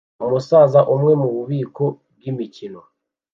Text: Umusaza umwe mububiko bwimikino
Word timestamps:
Umusaza 0.25 0.79
umwe 0.93 1.13
mububiko 1.21 1.83
bwimikino 2.15 2.79